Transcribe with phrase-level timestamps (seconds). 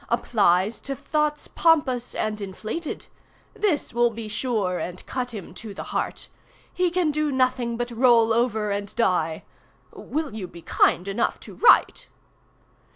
[0.09, 3.05] applies to thoughts pompous and inflated.
[3.53, 6.27] This will be sure and cut him to the heart.
[6.73, 9.43] He can do nothing but roll over and die.
[9.93, 12.07] Will you be kind enough to write?